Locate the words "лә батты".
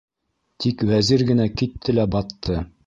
1.99-2.63